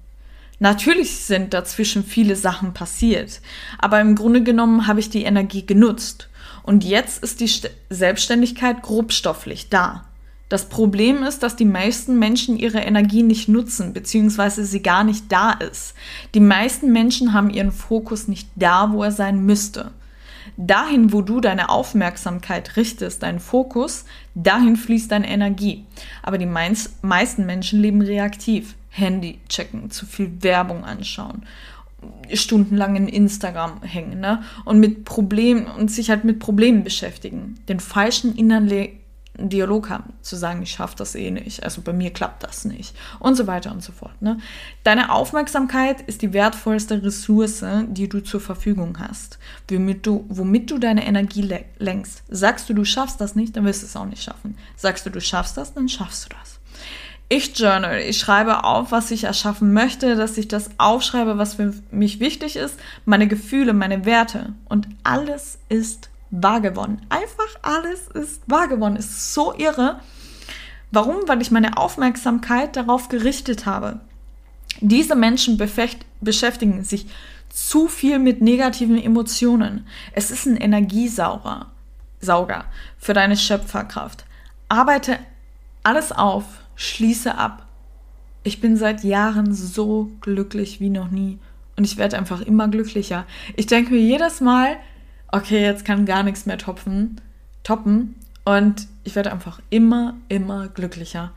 [0.61, 3.40] Natürlich sind dazwischen viele Sachen passiert,
[3.78, 6.28] aber im Grunde genommen habe ich die Energie genutzt.
[6.62, 7.50] Und jetzt ist die
[7.90, 10.04] Selbstständigkeit grobstofflich da.
[10.48, 15.33] Das Problem ist, dass die meisten Menschen ihre Energie nicht nutzen, beziehungsweise sie gar nicht
[15.33, 15.94] da ist.
[16.35, 19.90] Die meisten Menschen haben ihren Fokus nicht da, wo er sein müsste
[20.57, 25.84] dahin, wo du deine Aufmerksamkeit richtest, deinen Fokus, dahin fließt deine Energie.
[26.22, 28.74] Aber die meisten Menschen leben reaktiv.
[28.90, 31.42] Handy checken, zu viel Werbung anschauen,
[32.32, 34.44] stundenlang in Instagram hängen ne?
[34.64, 38.90] und mit Problemen und sich halt mit Problemen beschäftigen, den falschen Innerle
[39.36, 42.64] einen Dialog haben, zu sagen, ich schaffe das eh nicht, also bei mir klappt das
[42.64, 44.20] nicht und so weiter und so fort.
[44.22, 44.38] Ne?
[44.84, 50.78] Deine Aufmerksamkeit ist die wertvollste Ressource, die du zur Verfügung hast, womit du, womit du
[50.78, 52.22] deine Energie lenkst.
[52.28, 54.56] Sagst du, du schaffst das nicht, dann wirst du es auch nicht schaffen.
[54.76, 56.60] Sagst du, du schaffst das, dann schaffst du das.
[57.28, 61.72] Ich journal, ich schreibe auf, was ich erschaffen möchte, dass ich das aufschreibe, was für
[61.90, 66.10] mich wichtig ist, meine Gefühle, meine Werte und alles ist
[66.42, 67.00] wahr gewonnen.
[67.08, 68.96] Einfach alles ist wahr gewonnen.
[68.96, 70.00] Ist so irre.
[70.90, 71.16] Warum?
[71.26, 74.00] Weil ich meine Aufmerksamkeit darauf gerichtet habe.
[74.80, 77.06] Diese Menschen beschäftigen sich
[77.48, 79.86] zu viel mit negativen Emotionen.
[80.12, 81.66] Es ist ein Energiesauger
[82.24, 82.64] Sauger
[82.98, 84.24] für deine Schöpferkraft.
[84.68, 85.18] Arbeite
[85.82, 86.44] alles auf,
[86.74, 87.66] schließe ab.
[88.42, 91.38] Ich bin seit Jahren so glücklich wie noch nie
[91.76, 93.26] und ich werde einfach immer glücklicher.
[93.56, 94.76] Ich denke mir jedes Mal,
[95.34, 97.20] okay, jetzt kann gar nichts mehr topfen,
[97.64, 101.32] toppen und ich werde einfach immer, immer glücklicher.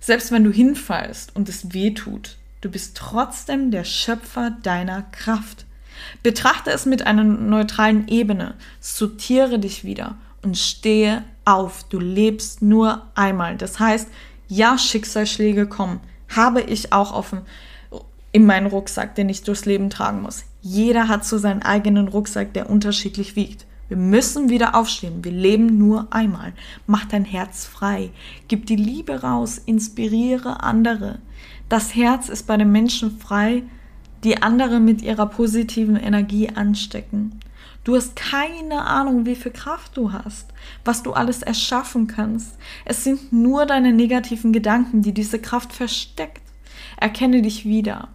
[0.00, 5.66] Selbst wenn du hinfallst und es weh tut, du bist trotzdem der Schöpfer deiner Kraft.
[6.22, 11.84] Betrachte es mit einer neutralen Ebene, sortiere dich wieder und stehe auf.
[11.84, 13.56] Du lebst nur einmal.
[13.58, 14.08] Das heißt,
[14.48, 16.00] ja, Schicksalsschläge kommen.
[16.28, 17.42] Habe ich auch dem,
[18.32, 20.44] in meinen Rucksack, den ich durchs Leben tragen muss.
[20.62, 23.66] Jeder hat so seinen eigenen Rucksack, der unterschiedlich wiegt.
[23.88, 25.22] Wir müssen wieder aufstehen.
[25.22, 26.54] Wir leben nur einmal.
[26.86, 28.10] Mach dein Herz frei.
[28.48, 29.60] Gib die Liebe raus.
[29.66, 31.18] Inspiriere andere.
[31.68, 33.64] Das Herz ist bei den Menschen frei,
[34.24, 37.40] die andere mit ihrer positiven Energie anstecken.
[37.84, 40.46] Du hast keine Ahnung, wie viel Kraft du hast,
[40.84, 42.56] was du alles erschaffen kannst.
[42.84, 46.42] Es sind nur deine negativen Gedanken, die diese Kraft versteckt.
[46.96, 48.08] Erkenne dich wieder.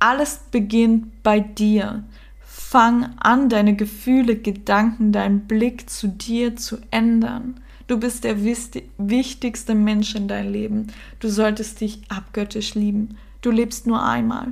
[0.00, 2.02] Alles beginnt bei dir.
[2.40, 7.60] Fang an, deine Gefühle, Gedanken, deinen Blick zu dir zu ändern.
[7.86, 10.86] Du bist der wichtigste Mensch in deinem Leben.
[11.18, 13.16] Du solltest dich abgöttisch lieben.
[13.42, 14.48] Du lebst nur einmal.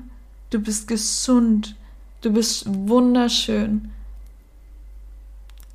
[0.51, 1.77] Du bist gesund.
[2.21, 3.91] Du bist wunderschön.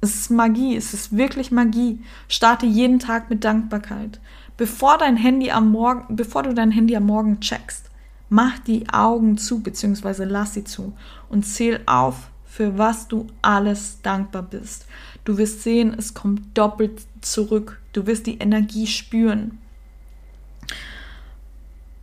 [0.02, 2.00] Es ist Magie, es ist wirklich Magie.
[2.28, 4.20] Starte jeden Tag mit Dankbarkeit.
[4.58, 7.90] Bevor dein Handy am Morgen, bevor du dein Handy am Morgen checkst,
[8.34, 10.98] mach die Augen zu, beziehungsweise lass sie zu
[11.30, 14.88] und zähl auf, für was du alles dankbar bist.
[15.24, 17.80] Du wirst sehen, es kommt doppelt zurück.
[17.94, 19.60] Du wirst die Energie spüren.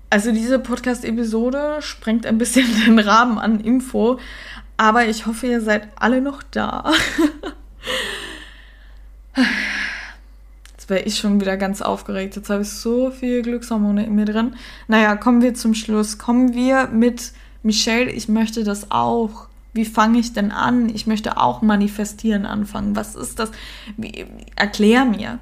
[0.08, 4.20] Also diese Podcast-Episode sprengt ein bisschen den Rahmen an Info,
[4.76, 6.92] aber ich hoffe, ihr seid alle noch da.
[10.90, 12.35] Wäre ich schon wieder ganz aufgeregt.
[12.35, 14.57] Jetzt habe ich so viel Glückshormone in mir drin.
[14.88, 16.18] Naja, kommen wir zum Schluss.
[16.18, 19.46] Kommen wir mit Michelle, ich möchte das auch.
[19.72, 20.88] Wie fange ich denn an?
[20.88, 22.96] Ich möchte auch manifestieren anfangen.
[22.96, 23.53] Was ist das?
[23.96, 24.26] Wie,
[24.57, 25.38] erklär mir.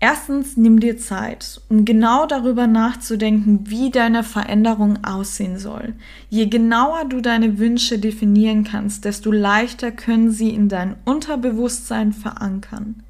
[0.00, 5.94] Erstens, nimm dir Zeit, um genau darüber nachzudenken, wie deine Veränderung aussehen soll.
[6.28, 13.03] Je genauer du deine Wünsche definieren kannst, desto leichter können sie in dein Unterbewusstsein verankern.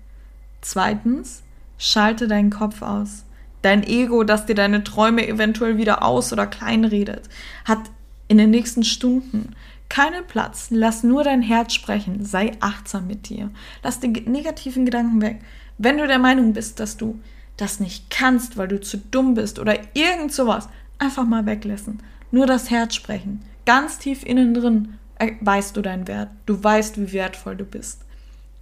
[0.64, 1.42] Zweitens,
[1.76, 3.24] schalte deinen Kopf aus.
[3.60, 7.28] Dein Ego, das dir deine Träume eventuell wieder aus- oder kleinredet,
[7.66, 7.90] hat
[8.28, 9.54] in den nächsten Stunden
[9.90, 10.68] keinen Platz.
[10.70, 12.24] Lass nur dein Herz sprechen.
[12.24, 13.50] Sei achtsam mit dir.
[13.82, 15.40] Lass die negativen Gedanken weg.
[15.76, 17.20] Wenn du der Meinung bist, dass du
[17.58, 22.02] das nicht kannst, weil du zu dumm bist oder irgend sowas, einfach mal weglassen.
[22.30, 23.42] Nur das Herz sprechen.
[23.66, 24.94] Ganz tief innen drin
[25.42, 26.30] weißt du deinen Wert.
[26.46, 28.00] Du weißt, wie wertvoll du bist.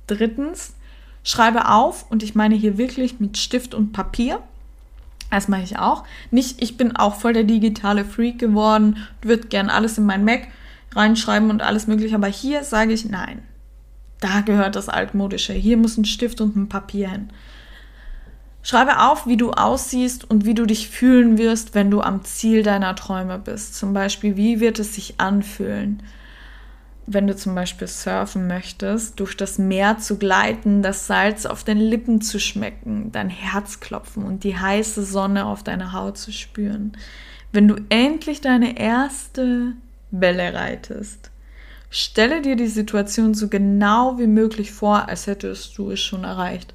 [0.08, 0.74] Drittens,
[1.24, 4.40] schreibe auf, und ich meine hier wirklich mit Stift und Papier.
[5.30, 6.04] Das mache ich auch.
[6.30, 10.48] Nicht, ich bin auch voll der digitale Freak geworden, würde gern alles in mein Mac
[10.94, 13.42] reinschreiben und alles mögliche, aber hier sage ich nein.
[14.20, 15.52] Da gehört das Altmodische.
[15.52, 17.30] Hier muss ein Stift und ein Papier hin.
[18.62, 22.62] Schreibe auf, wie du aussiehst und wie du dich fühlen wirst, wenn du am Ziel
[22.62, 23.74] deiner Träume bist.
[23.74, 26.02] Zum Beispiel, wie wird es sich anfühlen,
[27.14, 31.78] wenn du zum Beispiel surfen möchtest, durch das Meer zu gleiten, das Salz auf den
[31.78, 36.92] Lippen zu schmecken, dein Herz klopfen und die heiße Sonne auf deiner Haut zu spüren.
[37.52, 39.74] Wenn du endlich deine erste
[40.12, 41.30] Welle reitest.
[41.90, 46.74] Stelle dir die Situation so genau wie möglich vor, als hättest du es schon erreicht.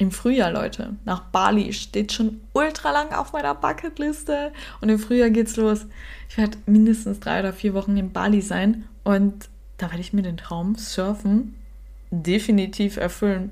[0.00, 4.52] Im Frühjahr, Leute, nach Bali steht schon ultra lang auf meiner Bucketliste.
[4.80, 5.86] Und im Frühjahr geht's los.
[6.28, 10.22] Ich werde mindestens drei oder vier Wochen in Bali sein und da werde ich mir
[10.22, 11.54] den Traum Surfen
[12.10, 13.50] definitiv erfüllen.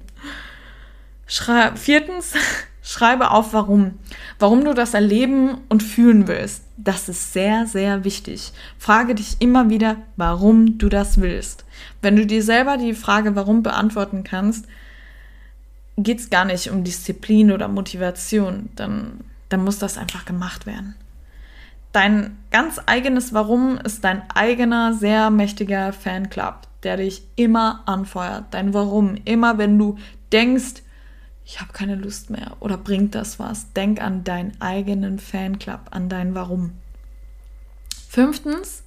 [1.27, 2.35] Schrei viertens,
[2.83, 3.99] schreibe auf, warum.
[4.39, 6.65] Warum du das erleben und fühlen willst.
[6.77, 8.53] Das ist sehr, sehr wichtig.
[8.79, 11.65] Frage dich immer wieder, warum du das willst.
[12.03, 14.67] Wenn du dir selber die Frage, warum beantworten kannst,
[15.97, 18.69] geht es gar nicht um Disziplin oder Motivation.
[18.77, 20.95] Dann, dann muss das einfach gemacht werden.
[21.93, 28.47] Dein ganz eigenes Warum ist dein eigener, sehr mächtiger Fanclub, der dich immer anfeuert.
[28.51, 29.17] Dein Warum.
[29.25, 29.97] Immer wenn du
[30.31, 30.83] denkst,
[31.47, 33.73] ich habe keine Lust mehr oder bringt das was?
[33.73, 36.73] Denk an deinen eigenen Fanclub, an dein Warum.
[38.09, 38.83] Fünftens,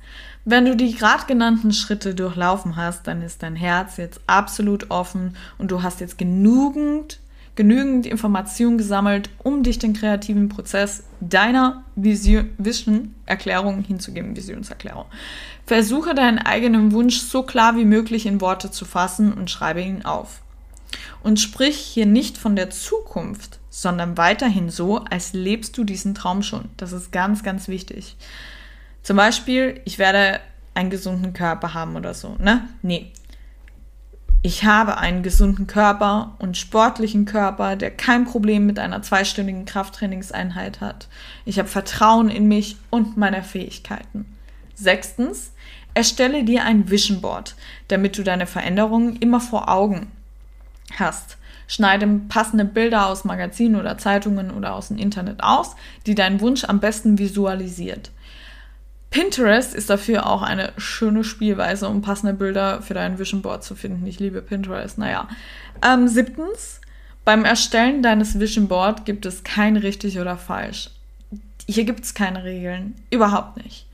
[0.46, 5.36] wenn du die gerade genannten Schritte durchlaufen hast, dann ist dein Herz jetzt absolut offen
[5.58, 7.20] und du hast jetzt genügend,
[7.56, 15.06] genügend Informationen gesammelt, um dich den kreativen Prozess deiner Vision-Erklärung hinzugeben, Visionserklärung.
[15.66, 20.06] Versuche deinen eigenen Wunsch so klar wie möglich in Worte zu fassen und schreibe ihn
[20.06, 20.42] auf
[21.24, 26.44] und sprich hier nicht von der Zukunft, sondern weiterhin so, als lebst du diesen Traum
[26.44, 26.70] schon.
[26.78, 28.16] Das ist ganz, ganz wichtig.
[29.04, 30.40] Zum Beispiel, ich werde
[30.74, 32.68] einen gesunden Körper haben oder so, ne?
[32.82, 33.12] Nee.
[34.42, 40.80] Ich habe einen gesunden Körper und sportlichen Körper, der kein Problem mit einer zweistündigen Krafttrainingseinheit
[40.80, 41.10] hat.
[41.44, 44.26] Ich habe Vertrauen in mich und meine Fähigkeiten.
[44.76, 45.52] Sechstens,
[45.94, 47.56] erstelle dir ein Vision Board,
[47.90, 50.10] damit du deine Veränderungen immer vor Augen
[50.98, 51.38] hast.
[51.68, 56.64] Schneide passende Bilder aus Magazinen oder Zeitungen oder aus dem Internet aus, die deinen Wunsch
[56.64, 58.12] am besten visualisiert.
[59.10, 63.76] Pinterest ist dafür auch eine schöne Spielweise, um passende Bilder für dein Vision Board zu
[63.76, 64.06] finden.
[64.06, 64.98] Ich liebe Pinterest.
[64.98, 65.28] Naja.
[65.84, 66.80] Ähm, siebtens,
[67.26, 70.92] beim Erstellen deines Vision Board gibt es kein richtig oder falsch.
[71.68, 72.96] Hier gibt es keine Regeln.
[73.10, 73.88] Überhaupt nicht.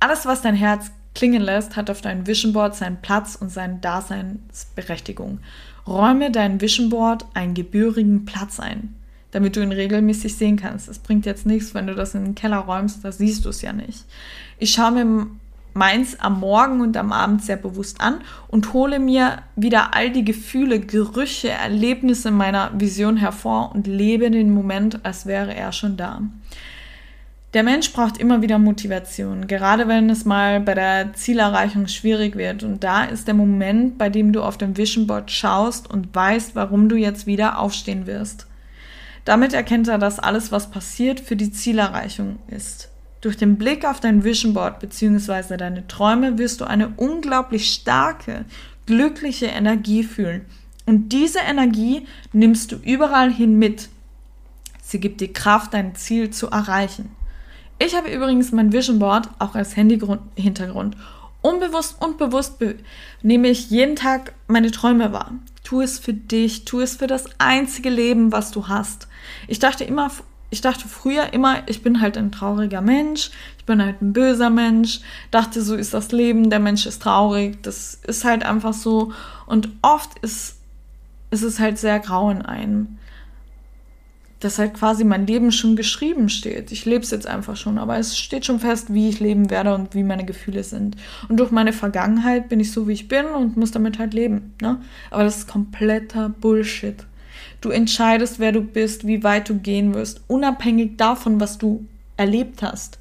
[0.00, 3.76] Alles, was dein Herz klingen lässt, hat auf deinem Vision Board seinen Platz und seine
[3.76, 5.40] Daseinsberechtigung.
[5.86, 8.94] Räume dein Vision Board einen gebührigen Platz ein,
[9.34, 10.88] damit du ihn regelmäßig sehen kannst.
[10.88, 13.62] Es bringt jetzt nichts, wenn du das in den Keller räumst, da siehst du es
[13.62, 14.04] ja nicht.
[14.58, 15.26] Ich schaue mir
[15.74, 20.24] meins am Morgen und am Abend sehr bewusst an und hole mir wieder all die
[20.24, 26.22] Gefühle, Gerüche, Erlebnisse meiner Vision hervor und lebe den Moment, als wäre er schon da.
[27.54, 32.62] Der Mensch braucht immer wieder Motivation, gerade wenn es mal bei der Zielerreichung schwierig wird.
[32.62, 36.54] Und da ist der Moment, bei dem du auf dem Vision Board schaust und weißt,
[36.54, 38.46] warum du jetzt wieder aufstehen wirst.
[39.24, 42.90] Damit erkennt er, dass alles, was passiert, für die Zielerreichung ist.
[43.20, 45.56] Durch den Blick auf dein Vision Board bzw.
[45.56, 48.44] deine Träume wirst du eine unglaublich starke,
[48.86, 50.44] glückliche Energie fühlen.
[50.84, 53.88] Und diese Energie nimmst du überall hin mit.
[54.82, 57.10] Sie gibt dir Kraft, dein Ziel zu erreichen.
[57.78, 60.96] Ich habe übrigens mein Vision Board auch als Handy-Hintergrund.
[61.44, 62.76] Unbewusst und bewusst be
[63.20, 65.32] nehme ich jeden Tag meine Träume wahr.
[65.62, 69.08] Tu es für dich, tu es für das einzige Leben, was du hast.
[69.46, 70.10] Ich dachte immer,
[70.48, 74.48] ich dachte früher immer, ich bin halt ein trauriger Mensch, ich bin halt ein böser
[74.48, 79.12] Mensch, dachte, so ist das Leben, der Mensch ist traurig, das ist halt einfach so.
[79.44, 80.56] Und oft ist,
[81.30, 82.96] ist es halt sehr grau in einem
[84.44, 86.70] dass halt quasi mein Leben schon geschrieben steht.
[86.70, 89.74] Ich lebe es jetzt einfach schon, aber es steht schon fest, wie ich leben werde
[89.74, 90.96] und wie meine Gefühle sind.
[91.30, 94.54] Und durch meine Vergangenheit bin ich so, wie ich bin und muss damit halt leben.
[94.60, 94.82] Ne?
[95.10, 97.06] Aber das ist kompletter Bullshit.
[97.62, 101.86] Du entscheidest, wer du bist, wie weit du gehen wirst, unabhängig davon, was du
[102.18, 102.98] erlebt hast,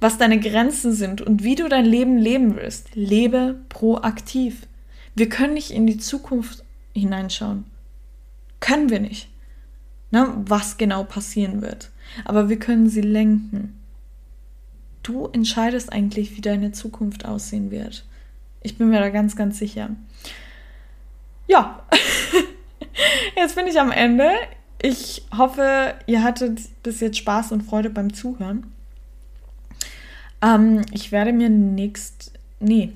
[0.00, 2.94] was deine Grenzen sind und wie du dein Leben leben willst.
[2.94, 4.62] Lebe proaktiv.
[5.14, 6.64] Wir können nicht in die Zukunft
[6.94, 7.64] hineinschauen.
[8.60, 9.28] Können wir nicht
[10.10, 11.90] ne, was genau passieren wird.
[12.24, 13.80] Aber wir können sie lenken.
[15.02, 18.04] Du entscheidest eigentlich, wie deine Zukunft aussehen wird.
[18.62, 19.90] Ich bin mir da ganz, ganz sicher.
[21.46, 21.84] Ja,
[23.36, 24.30] jetzt bin ich am Ende.
[24.82, 28.72] Ich hoffe, ihr hattet bis jetzt Spaß und Freude beim Zuhören.
[30.42, 32.92] Ähm, ich werde mir nächst, nee,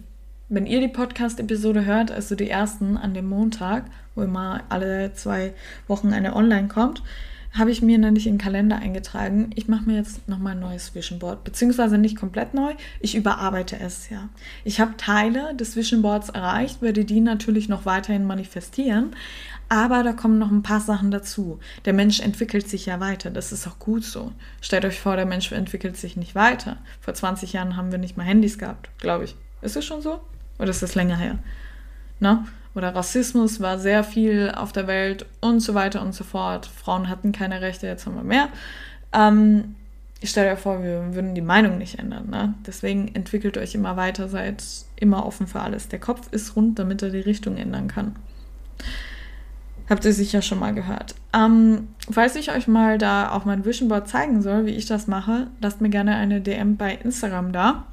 [0.51, 3.85] wenn ihr die Podcast-Episode hört, also die ersten an dem Montag,
[4.17, 5.55] wo immer alle zwei
[5.87, 7.05] Wochen eine online kommt,
[7.57, 9.51] habe ich mir nämlich in den Kalender eingetragen.
[9.55, 13.79] Ich mache mir jetzt nochmal ein neues Vision Board, beziehungsweise nicht komplett neu, ich überarbeite
[13.79, 14.29] es ja.
[14.65, 19.15] Ich habe Teile des Vision Boards erreicht, werde die natürlich noch weiterhin manifestieren,
[19.69, 21.61] aber da kommen noch ein paar Sachen dazu.
[21.85, 24.33] Der Mensch entwickelt sich ja weiter, das ist auch gut so.
[24.61, 26.79] Stellt euch vor, der Mensch entwickelt sich nicht weiter.
[27.01, 29.37] Vor 20 Jahren haben wir nicht mal Handys gehabt, glaube ich.
[29.63, 30.21] Ist es schon so?
[30.61, 31.39] Oder ist das länger her?
[32.21, 32.45] Ne?
[32.75, 36.67] oder Rassismus war sehr viel auf der Welt und so weiter und so fort.
[36.67, 38.49] Frauen hatten keine Rechte, jetzt haben wir mehr.
[39.13, 39.75] Ähm,
[40.21, 42.29] ich stelle dir vor, wir würden die Meinung nicht ändern.
[42.31, 42.55] Ne?
[42.67, 44.63] Deswegen entwickelt euch immer weiter, seid
[44.97, 45.89] immer offen für alles.
[45.89, 48.17] Der Kopf ist rund, damit er die Richtung ändern kann.
[49.89, 51.17] Habt ihr sicher schon mal gehört.
[51.33, 55.09] Ähm, falls ich euch mal da auch mein Vision Board zeigen soll, wie ich das
[55.09, 57.87] mache, lasst mir gerne eine DM bei Instagram da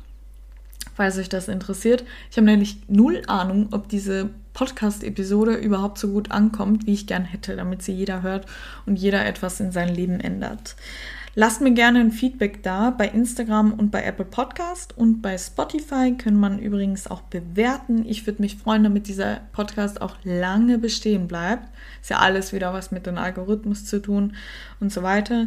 [0.98, 2.04] falls euch das interessiert.
[2.32, 7.24] Ich habe nämlich null Ahnung, ob diese Podcast-Episode überhaupt so gut ankommt, wie ich gern
[7.24, 8.48] hätte, damit sie jeder hört
[8.88, 10.76] und jeder etwas in seinem Leben ändert.
[11.36, 16.16] Lasst mir gerne ein Feedback da bei Instagram und bei Apple Podcast und bei Spotify
[16.18, 18.04] kann man übrigens auch bewerten.
[18.08, 21.70] Ich würde mich freuen, damit dieser Podcast auch lange bestehen bleibt.
[22.02, 24.36] Ist ja alles wieder was mit dem Algorithmus zu tun
[24.80, 25.46] und so weiter.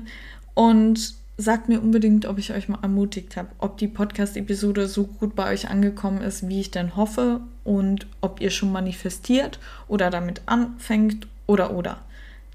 [0.55, 5.35] Und sagt mir unbedingt, ob ich euch mal ermutigt habe, ob die Podcast-Episode so gut
[5.35, 10.43] bei euch angekommen ist, wie ich denn hoffe und ob ihr schon manifestiert oder damit
[10.47, 11.99] anfängt oder oder.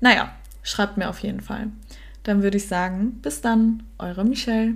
[0.01, 1.67] Naja, schreibt mir auf jeden Fall.
[2.23, 4.75] Dann würde ich sagen, bis dann, eure Michelle.